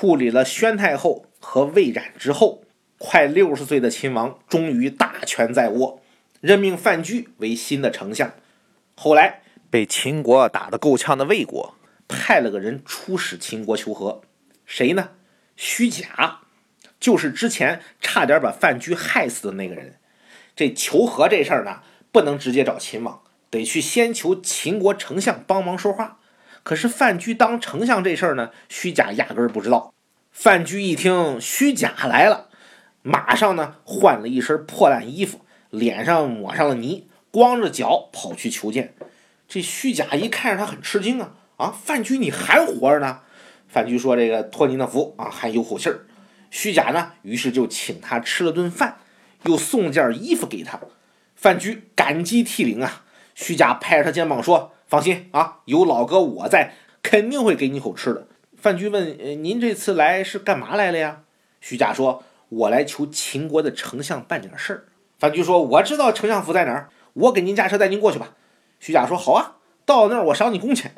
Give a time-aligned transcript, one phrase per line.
[0.00, 2.62] 处理了宣太后和魏冉之后，
[2.98, 6.00] 快六十岁的秦王终于大权在握，
[6.40, 8.32] 任命范雎为新的丞相。
[8.94, 11.74] 后来被秦国打得够呛的魏国，
[12.06, 14.22] 派了个人出使秦国求和，
[14.64, 15.10] 谁呢？
[15.56, 16.42] 虚假，
[17.00, 19.96] 就是之前差点把范雎害死的那个人。
[20.54, 21.80] 这求和这事儿呢，
[22.12, 23.20] 不能直接找秦王，
[23.50, 26.20] 得去先求秦国丞相帮忙说话。
[26.68, 29.94] 可是范雎当丞相这事儿呢，虚假压根儿不知道。
[30.30, 32.50] 范雎一听虚假来了，
[33.00, 35.40] 马上呢换了一身破烂衣服，
[35.70, 38.92] 脸上抹上了泥，光着脚跑去求见。
[39.48, 41.70] 这虚假一看着他很吃惊啊啊！
[41.70, 43.20] 范雎你还活着呢？
[43.66, 46.04] 范雎说：“这个托您的福啊，还有口气儿。”
[46.52, 48.98] 虚假呢，于是就请他吃了顿饭，
[49.44, 50.78] 又送件衣服给他。
[51.34, 53.04] 范雎感激涕零啊！
[53.34, 54.74] 虚假拍着他肩膀说。
[54.88, 58.26] 放心啊，有老哥我在，肯定会给你口吃的。
[58.56, 61.20] 范雎问：“呃，您这次来是干嘛来了呀？”
[61.60, 64.84] 徐假说：“我来求秦国的丞相办点事儿。”
[65.20, 68.34] 范雎说：“我知道丞相府在哪儿，我给您驾车带您过去吧。”
[68.80, 70.94] 徐假说：“好啊，到那儿我赏你工钱。”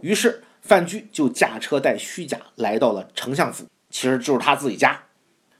[0.00, 5.02] 于是范雎就驾车带虚假来到了丞相府，其实就是他自己家。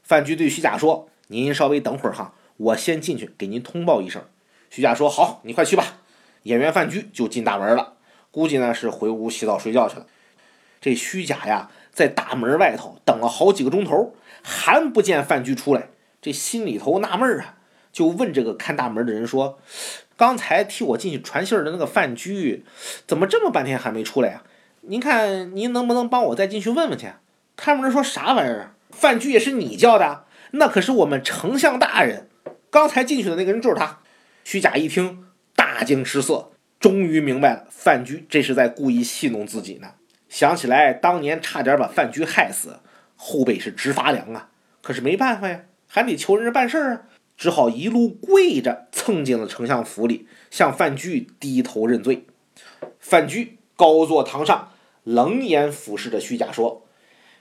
[0.01, 4.23] 范雎对虚假说：“您稍微等会儿哈，我先进去给您通报一声。”
[4.71, 5.99] 虚假说：“好，你快去吧。”
[6.45, 7.93] 演员范雎就进大门了，
[8.31, 10.05] 估计呢是回屋洗澡睡觉去了。
[10.79, 15.89] 这虚假呀，在大门外头等了好几个钟头，还不见范雎出来，
[16.21, 17.55] 这心里头纳闷啊，
[17.91, 19.57] 就问这个看大门的人说
[20.15, 22.63] ：“刚才替我进去传信的那个范雎，
[23.07, 24.43] 怎么这么半天还没出来呀？
[24.81, 27.07] 您看您能不能帮我再进去问问去？”
[27.57, 28.75] 看门人说：“啥玩意儿？
[28.91, 30.25] 范雎也是你叫的？
[30.51, 32.29] 那可是我们丞相大人，
[32.69, 33.97] 刚才进去的那个人就是他。”
[34.45, 35.24] 虚假一听。
[35.75, 39.95] 大惊失色，终于明白了，范雎这是在故意戏弄自己呢。
[40.29, 42.79] 想起来当年差点把范雎害死，
[43.17, 44.51] 后背是直发凉啊。
[44.81, 47.01] 可是没办法呀，还得求人家办事儿啊，
[47.35, 52.25] 只好一路跪着蹭进了丞相府里，向范雎低头认罪。
[52.97, 54.71] 范雎高坐堂上，
[55.03, 56.85] 冷眼俯视着虚假说：“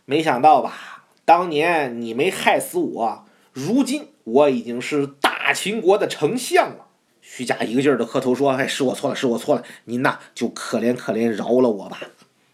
[0.07, 6.89] 没想到吧，当年你没害死我，如今我已经是大秦国的丞相了。”
[7.27, 11.99] 虚假一个劲儿的磕头说：“哎，是我错了，是我错了，您呐就可怜可怜，饶了我吧。”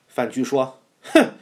[0.06, 1.32] 范雎说：“哼，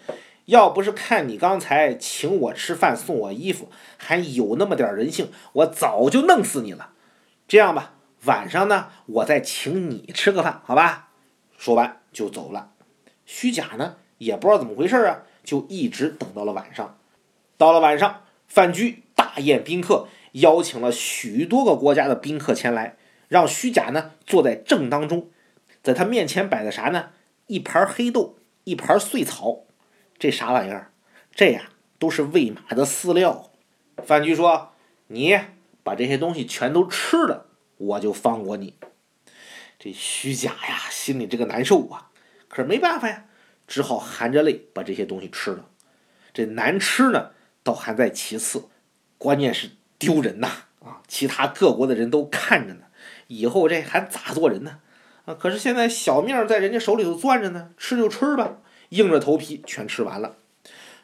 [0.46, 3.68] 要不是看你刚才请我吃饭，送我衣服，
[3.98, 6.92] 还有那么点人性，我早就弄死你了。
[7.46, 7.92] 这样吧，
[8.24, 11.10] 晚上呢，我再请你吃个饭，好吧？”
[11.58, 12.70] 说完就走了。
[13.26, 16.96] 虚假呢也不知道怎么回事啊，就一直等到了晚上。
[17.58, 22.96] 到了晚上，范雎大宴宾客，邀请了许多个国家的宾客前来。
[23.28, 25.30] 让虚假呢坐在正当中，
[25.82, 27.10] 在他面前摆的啥呢？
[27.46, 29.64] 一盘黑豆，一盘碎草，
[30.18, 30.92] 这啥玩意儿？
[31.30, 33.50] 这呀都是喂马的饲料。
[34.04, 34.72] 范雎说
[35.08, 35.38] ：“你
[35.82, 37.46] 把这些东西全都吃了，
[37.76, 38.74] 我就放过你。”
[39.78, 42.10] 这虚假呀，心里这个难受啊，
[42.48, 43.26] 可是没办法呀，
[43.66, 45.68] 只好含着泪把这些东西吃了。
[46.32, 47.30] 这难吃呢，
[47.62, 48.68] 倒还在其次，
[49.16, 50.48] 关键是丢人呐！
[50.80, 52.86] 啊，其他各国的人都看着呢。
[53.28, 54.80] 以后这还咋做人呢？
[55.24, 55.34] 啊！
[55.34, 58.58] 可是现在小命在人家手里头攥着呢，吃就吃吧，
[58.88, 60.36] 硬着头皮全吃完了。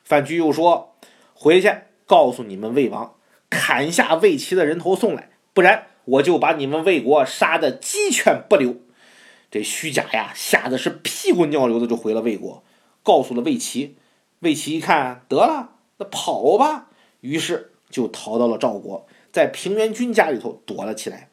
[0.03, 0.97] 范雎又说
[1.35, 1.71] ：“回去
[2.07, 3.15] 告诉你们魏王，
[3.51, 8.77] 砍下魏齐的人头送来，不然我就把你们魏国杀得鸡犬不留。”
[9.51, 12.65] 这虚假呀，吓得是屁滚尿流的就回了魏国，
[13.03, 13.97] 告诉了魏齐。
[14.41, 16.89] 魏齐一看，得了，那跑吧，
[17.21, 21.29] 于是就逃到了赵国，在平原君家里头躲了起来。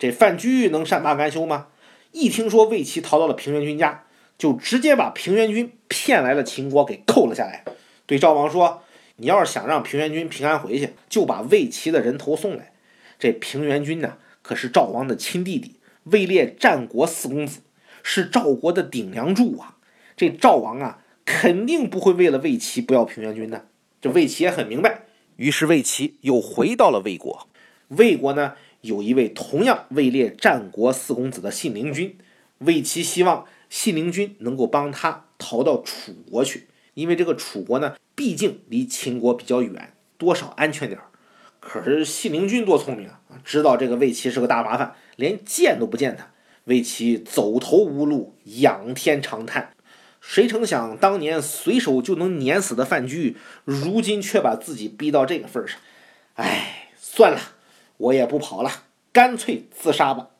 [0.00, 1.66] 这范雎能善罢甘休吗？
[2.12, 4.06] 一听说魏齐逃到了平原君家，
[4.38, 7.62] 就直接把平原君骗来了秦国给扣了下来。
[8.06, 8.82] 对赵王说
[9.16, 12.72] ：“你要是想让平原君平安回去，就把魏齐的人头送来。”
[13.20, 17.60] 这平原君呢，可是赵王的亲弟弟，位列战国四公子，
[18.02, 19.76] 是赵国的顶梁柱啊。
[20.16, 23.66] 这赵王啊，肯定不会为了魏齐不要平原君的。
[24.00, 25.02] 这魏齐也很明白，
[25.36, 27.46] 于是魏齐又回到了魏国。
[27.88, 28.54] 魏国呢？
[28.82, 32.16] 有一位同样位列战国四公子的信陵君，
[32.58, 41.06] 魏齐希望信陵君能够帮他逃到楚国去，因为这个楚国呢，毕竟离秦国比较远，多少安全点儿。
[41.60, 46.30] 可是信陵君多聪明啊，知道这个魏齐是个大麻烦，连见都不见他。
[46.64, 49.72] 魏齐走投无路，仰天长叹。
[50.20, 55.78] 谁成想，当年随手就能碾死的范雎，如今却把自己逼到这个份上。
[56.34, 57.40] 哎，算了。
[58.00, 58.70] 我也不跑了，
[59.12, 60.30] 干脆自杀吧。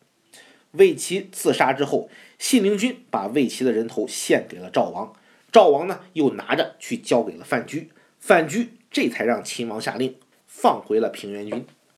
[0.72, 2.08] 魏齐自杀之后，
[2.38, 5.12] 信陵君把魏齐的人头献给了赵王，
[5.52, 10.16] 赵王呢又拿着去交给了范雎，范雎这才让秦王下令
[10.46, 11.66] 放回了平原君。